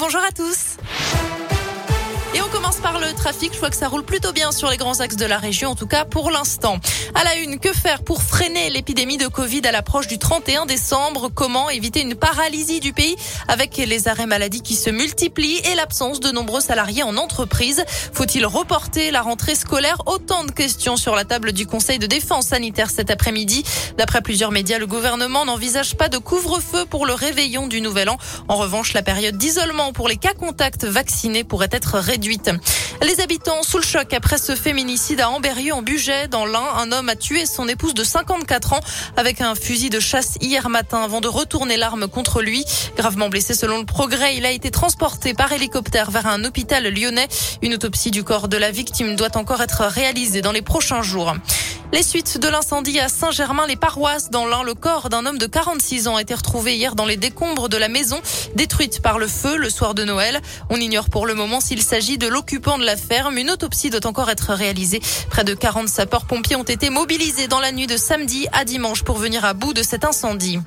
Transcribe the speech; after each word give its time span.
bonjour 0.00 0.22
à 0.24 0.32
tous. 0.32 0.76
Commence 2.70 2.82
par 2.82 3.00
le 3.00 3.12
trafic. 3.14 3.52
Je 3.52 3.58
vois 3.58 3.70
que 3.70 3.76
ça 3.76 3.88
roule 3.88 4.04
plutôt 4.04 4.32
bien 4.32 4.52
sur 4.52 4.70
les 4.70 4.76
grands 4.76 5.00
axes 5.00 5.16
de 5.16 5.26
la 5.26 5.38
région, 5.38 5.70
en 5.70 5.74
tout 5.74 5.88
cas 5.88 6.04
pour 6.04 6.30
l'instant. 6.30 6.78
À 7.16 7.24
la 7.24 7.34
une, 7.34 7.58
que 7.58 7.72
faire 7.72 8.04
pour 8.04 8.22
freiner 8.22 8.70
l'épidémie 8.70 9.16
de 9.16 9.26
Covid 9.26 9.62
à 9.64 9.72
l'approche 9.72 10.06
du 10.06 10.18
31 10.18 10.66
décembre? 10.66 11.30
Comment 11.34 11.68
éviter 11.68 12.00
une 12.00 12.14
paralysie 12.14 12.78
du 12.78 12.92
pays 12.92 13.16
avec 13.48 13.76
les 13.76 14.06
arrêts 14.06 14.26
maladie 14.26 14.62
qui 14.62 14.76
se 14.76 14.88
multiplient 14.88 15.60
et 15.64 15.74
l'absence 15.74 16.20
de 16.20 16.30
nombreux 16.30 16.60
salariés 16.60 17.02
en 17.02 17.16
entreprise? 17.16 17.82
Faut-il 18.12 18.46
reporter 18.46 19.10
la 19.10 19.22
rentrée 19.22 19.56
scolaire? 19.56 20.02
Autant 20.06 20.44
de 20.44 20.52
questions 20.52 20.96
sur 20.96 21.16
la 21.16 21.24
table 21.24 21.50
du 21.50 21.66
Conseil 21.66 21.98
de 21.98 22.06
défense 22.06 22.46
sanitaire 22.48 22.90
cet 22.90 23.10
après-midi. 23.10 23.64
D'après 23.98 24.22
plusieurs 24.22 24.52
médias, 24.52 24.78
le 24.78 24.86
gouvernement 24.86 25.44
n'envisage 25.44 25.96
pas 25.96 26.08
de 26.08 26.18
couvre-feu 26.18 26.84
pour 26.84 27.04
le 27.04 27.14
réveillon 27.14 27.66
du 27.66 27.80
Nouvel 27.80 28.10
An. 28.10 28.18
En 28.46 28.54
revanche, 28.54 28.92
la 28.92 29.02
période 29.02 29.36
d'isolement 29.36 29.92
pour 29.92 30.06
les 30.06 30.18
cas 30.18 30.34
contacts 30.34 30.84
vaccinés 30.84 31.42
pourrait 31.42 31.68
être 31.72 31.98
réduite 31.98 32.48
les 33.02 33.20
habitants 33.20 33.62
sous 33.62 33.78
le 33.78 33.82
choc 33.82 34.12
après 34.12 34.38
ce 34.38 34.54
féminicide 34.54 35.20
à 35.20 35.30
Amberieu 35.30 35.72
en 35.72 35.82
Bugey. 35.82 36.28
Dans 36.28 36.44
l'Ain, 36.44 36.66
un 36.76 36.92
homme 36.92 37.08
a 37.08 37.16
tué 37.16 37.46
son 37.46 37.66
épouse 37.68 37.94
de 37.94 38.04
54 38.04 38.74
ans 38.74 38.80
avec 39.16 39.40
un 39.40 39.54
fusil 39.54 39.90
de 39.90 40.00
chasse 40.00 40.36
hier 40.40 40.68
matin 40.68 41.02
avant 41.02 41.20
de 41.20 41.28
retourner 41.28 41.76
l'arme 41.76 42.08
contre 42.08 42.42
lui. 42.42 42.64
Gravement 42.96 43.28
blessé 43.28 43.54
selon 43.54 43.78
le 43.78 43.86
progrès, 43.86 44.36
il 44.36 44.44
a 44.44 44.50
été 44.50 44.70
transporté 44.70 45.34
par 45.34 45.52
hélicoptère 45.52 46.10
vers 46.10 46.26
un 46.26 46.44
hôpital 46.44 46.86
lyonnais. 46.88 47.28
Une 47.62 47.74
autopsie 47.74 48.10
du 48.10 48.22
corps 48.22 48.48
de 48.48 48.56
la 48.56 48.70
victime 48.70 49.16
doit 49.16 49.36
encore 49.36 49.62
être 49.62 49.84
réalisée 49.84 50.42
dans 50.42 50.52
les 50.52 50.62
prochains 50.62 51.02
jours. 51.02 51.34
Les 51.92 52.04
suites 52.04 52.38
de 52.38 52.46
l'incendie 52.46 53.00
à 53.00 53.08
Saint-Germain-les-Paroisses 53.08 54.30
dans 54.30 54.46
l'Ain, 54.46 54.62
le 54.62 54.74
corps 54.74 55.08
d'un 55.08 55.26
homme 55.26 55.38
de 55.38 55.46
46 55.46 56.06
ans 56.06 56.14
a 56.14 56.22
été 56.22 56.34
retrouvé 56.34 56.76
hier 56.76 56.94
dans 56.94 57.04
les 57.04 57.16
décombres 57.16 57.68
de 57.68 57.76
la 57.76 57.88
maison 57.88 58.20
détruite 58.54 59.02
par 59.02 59.18
le 59.18 59.26
feu 59.26 59.56
le 59.56 59.70
soir 59.70 59.94
de 59.94 60.04
Noël. 60.04 60.40
On 60.68 60.76
ignore 60.76 61.10
pour 61.10 61.26
le 61.26 61.34
moment 61.34 61.60
s'il 61.60 61.82
s'agit 61.82 62.16
de 62.16 62.28
l'occupant 62.28 62.78
de 62.78 62.84
la 62.84 62.96
ferme. 62.96 63.38
Une 63.38 63.50
autopsie 63.50 63.90
doit 63.90 64.06
encore 64.06 64.30
être 64.30 64.52
réalisée. 64.54 65.00
Près 65.30 65.42
de 65.42 65.52
40 65.52 65.88
sapeurs-pompiers 65.88 66.54
ont 66.54 66.62
été 66.62 66.90
mobilisés 66.90 67.48
dans 67.48 67.60
la 67.60 67.72
nuit 67.72 67.88
de 67.88 67.96
samedi 67.96 68.46
à 68.52 68.64
dimanche 68.64 69.02
pour 69.02 69.18
venir 69.18 69.44
à 69.44 69.52
bout 69.52 69.72
de 69.72 69.82
cet 69.82 70.04
incendie. 70.04 70.60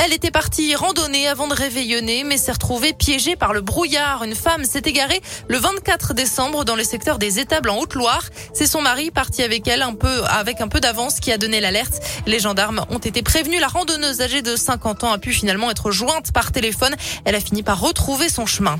Elle 0.00 0.12
était 0.12 0.30
partie 0.30 0.76
randonner 0.76 1.26
avant 1.26 1.48
de 1.48 1.54
réveillonner, 1.54 2.22
mais 2.22 2.36
s'est 2.36 2.52
retrouvée 2.52 2.92
piégée 2.92 3.34
par 3.34 3.52
le 3.52 3.60
brouillard. 3.60 4.22
Une 4.22 4.36
femme 4.36 4.64
s'est 4.64 4.82
égarée 4.84 5.20
le 5.48 5.58
24 5.58 6.14
décembre 6.14 6.64
dans 6.64 6.76
le 6.76 6.84
secteur 6.84 7.18
des 7.18 7.40
étables 7.40 7.68
en 7.68 7.78
Haute-Loire. 7.78 8.22
C'est 8.54 8.68
son 8.68 8.80
mari 8.80 9.10
parti 9.10 9.42
avec 9.42 9.66
elle 9.66 9.82
un 9.82 9.94
peu, 9.94 10.22
avec 10.26 10.60
un 10.60 10.68
peu 10.68 10.78
d'avance 10.78 11.18
qui 11.18 11.32
a 11.32 11.36
donné 11.36 11.60
l'alerte. 11.60 12.00
Les 12.26 12.38
gendarmes 12.38 12.84
ont 12.90 12.98
été 12.98 13.22
prévenus. 13.22 13.60
La 13.60 13.66
randonneuse 13.66 14.20
âgée 14.20 14.40
de 14.40 14.54
50 14.54 15.02
ans 15.02 15.12
a 15.12 15.18
pu 15.18 15.32
finalement 15.32 15.68
être 15.68 15.90
jointe 15.90 16.30
par 16.32 16.52
téléphone. 16.52 16.94
Elle 17.24 17.34
a 17.34 17.40
fini 17.40 17.64
par 17.64 17.80
retrouver 17.80 18.28
son 18.28 18.46
chemin. 18.46 18.78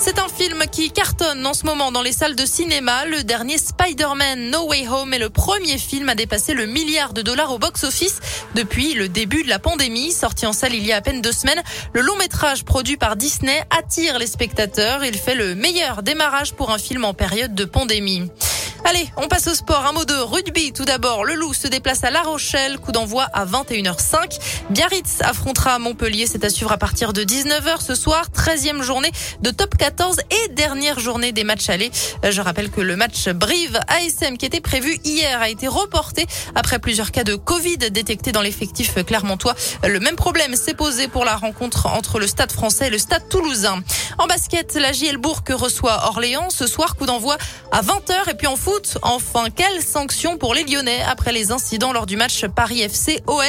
C'est 0.00 0.20
un 0.20 0.28
film 0.28 0.62
qui 0.70 0.92
cartonne 0.92 1.44
en 1.44 1.54
ce 1.54 1.66
moment 1.66 1.90
dans 1.90 2.02
les 2.02 2.12
salles 2.12 2.36
de 2.36 2.46
cinéma. 2.46 3.04
Le 3.06 3.24
dernier 3.24 3.58
Spider-Man 3.58 4.48
No 4.48 4.68
Way 4.68 4.86
Home 4.88 5.12
est 5.12 5.18
le 5.18 5.28
premier 5.28 5.76
film 5.76 6.08
à 6.08 6.14
dépasser 6.14 6.54
le 6.54 6.66
milliard 6.66 7.12
de 7.12 7.20
dollars 7.20 7.52
au 7.52 7.58
box-office 7.58 8.20
depuis 8.54 8.94
le 8.94 9.08
début 9.08 9.42
de 9.42 9.48
la 9.48 9.58
pandémie. 9.58 10.12
Sorti 10.12 10.46
en 10.46 10.52
salle 10.52 10.74
il 10.74 10.86
y 10.86 10.92
a 10.92 10.96
à 10.96 11.00
peine 11.00 11.20
deux 11.20 11.32
semaines, 11.32 11.62
le 11.92 12.00
long 12.00 12.16
métrage 12.16 12.64
produit 12.64 12.96
par 12.96 13.16
Disney 13.16 13.60
attire 13.76 14.20
les 14.20 14.28
spectateurs. 14.28 15.04
Il 15.04 15.16
fait 15.18 15.34
le 15.34 15.56
meilleur 15.56 16.04
démarrage 16.04 16.54
pour 16.54 16.70
un 16.70 16.78
film 16.78 17.04
en 17.04 17.12
période 17.12 17.54
de 17.56 17.64
pandémie. 17.64 18.30
Allez, 18.84 19.10
on 19.16 19.28
passe 19.28 19.46
au 19.48 19.54
sport. 19.54 19.84
Un 19.86 19.92
mot 19.92 20.04
de 20.04 20.14
rugby. 20.14 20.72
Tout 20.72 20.84
d'abord, 20.84 21.24
le 21.24 21.34
Loup 21.34 21.52
se 21.52 21.66
déplace 21.66 22.04
à 22.04 22.10
La 22.10 22.22
Rochelle. 22.22 22.78
Coup 22.78 22.92
d'envoi 22.92 23.24
à 23.32 23.44
21h05. 23.44 24.38
Biarritz 24.70 25.20
affrontera 25.20 25.78
Montpellier. 25.78 26.26
C'est 26.26 26.44
à 26.44 26.50
suivre 26.50 26.72
à 26.72 26.78
partir 26.78 27.12
de 27.12 27.22
19h 27.22 27.82
ce 27.82 27.94
soir. 27.94 28.26
13e 28.34 28.82
journée 28.82 29.10
de 29.42 29.50
top 29.50 29.76
14 29.76 30.18
et 30.30 30.48
dernière 30.54 31.00
journée 31.00 31.32
des 31.32 31.44
matchs 31.44 31.68
allés. 31.68 31.90
Euh, 32.24 32.30
je 32.30 32.40
rappelle 32.40 32.70
que 32.70 32.80
le 32.80 32.96
match 32.96 33.28
Brive-ASM 33.28 34.38
qui 34.38 34.46
était 34.46 34.60
prévu 34.60 34.98
hier 35.04 35.40
a 35.40 35.48
été 35.48 35.66
reporté 35.68 36.26
après 36.54 36.78
plusieurs 36.78 37.10
cas 37.10 37.24
de 37.24 37.34
Covid 37.34 37.78
détectés 37.78 38.32
dans 38.32 38.42
l'effectif 38.42 38.94
clermontois. 39.04 39.54
Le 39.86 40.00
même 40.00 40.16
problème 40.16 40.54
s'est 40.54 40.74
posé 40.74 41.08
pour 41.08 41.24
la 41.24 41.36
rencontre 41.36 41.86
entre 41.86 42.18
le 42.18 42.26
Stade 42.26 42.52
français 42.52 42.86
et 42.86 42.90
le 42.90 42.98
Stade 42.98 43.28
toulousain. 43.28 43.82
En 44.18 44.26
basket, 44.26 44.74
la 44.74 44.92
JL 44.92 45.16
Bourg 45.16 45.42
reçoit 45.50 46.06
Orléans. 46.06 46.50
Ce 46.50 46.66
soir, 46.66 46.96
coup 46.96 47.06
d'envoi 47.06 47.36
à 47.72 47.82
20h. 47.82 48.30
Et 48.30 48.34
puis 48.34 48.46
en 48.46 48.56
foot, 48.56 48.67
enfin, 49.02 49.46
quelle 49.54 49.82
sanction 49.82 50.36
pour 50.36 50.54
les 50.54 50.64
Lyonnais 50.64 51.02
après 51.06 51.32
les 51.32 51.52
incidents 51.52 51.92
lors 51.92 52.06
du 52.06 52.16
match 52.16 52.46
Paris 52.46 52.80
FC 52.82 53.22
OL 53.26 53.44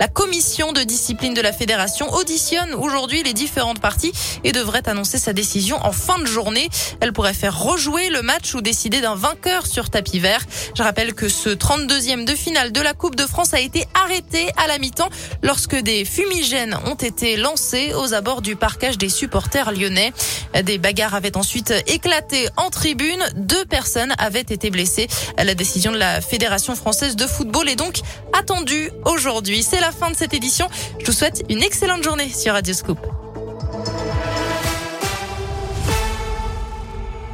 La 0.00 0.08
commission 0.08 0.72
de 0.72 0.82
discipline 0.82 1.34
de 1.34 1.40
la 1.40 1.52
fédération 1.52 2.12
auditionne 2.12 2.74
aujourd'hui 2.74 3.22
les 3.22 3.32
différentes 3.32 3.80
parties 3.80 4.12
et 4.44 4.52
devrait 4.52 4.88
annoncer 4.88 5.18
sa 5.18 5.32
décision 5.32 5.76
en 5.84 5.92
fin 5.92 6.18
de 6.18 6.26
journée. 6.26 6.68
Elle 7.00 7.12
pourrait 7.12 7.34
faire 7.34 7.58
rejouer 7.58 8.08
le 8.08 8.22
match 8.22 8.54
ou 8.54 8.60
décider 8.60 9.00
d'un 9.00 9.14
vainqueur 9.14 9.66
sur 9.66 9.90
tapis 9.90 10.18
vert. 10.18 10.44
Je 10.74 10.82
rappelle 10.82 11.14
que 11.14 11.28
ce 11.28 11.50
32e 11.50 12.24
de 12.24 12.34
finale 12.34 12.72
de 12.72 12.80
la 12.80 12.94
Coupe 12.94 13.16
de 13.16 13.26
France 13.26 13.54
a 13.54 13.60
été 13.60 13.86
arrêté 14.04 14.50
à 14.56 14.66
la 14.66 14.78
mi-temps 14.78 15.08
lorsque 15.42 15.76
des 15.76 16.04
fumigènes 16.04 16.76
ont 16.86 16.94
été 16.94 17.36
lancés 17.36 17.92
aux 17.94 18.14
abords 18.14 18.42
du 18.42 18.56
parcage 18.56 18.98
des 18.98 19.08
supporters 19.08 19.72
lyonnais. 19.72 20.12
Des 20.64 20.78
bagarres 20.78 21.14
avaient 21.14 21.36
ensuite 21.36 21.72
éclaté 21.86 22.48
en 22.56 22.70
tribune. 22.70 23.22
Deux 23.36 23.64
personnes 23.64 24.14
avaient 24.18 24.40
été 24.40 24.70
blessé. 24.70 25.08
La 25.38 25.54
décision 25.54 25.92
de 25.92 25.98
la 25.98 26.20
Fédération 26.20 26.74
française 26.74 27.16
de 27.16 27.26
football 27.26 27.68
est 27.68 27.76
donc 27.76 28.00
attendue 28.32 28.90
aujourd'hui. 29.04 29.62
C'est 29.62 29.80
la 29.80 29.92
fin 29.92 30.10
de 30.10 30.16
cette 30.16 30.34
édition. 30.34 30.68
Je 31.00 31.06
vous 31.06 31.12
souhaite 31.12 31.42
une 31.48 31.62
excellente 31.62 32.02
journée 32.02 32.28
sur 32.28 32.52
Radio 32.52 32.74
Scoop. 32.74 33.21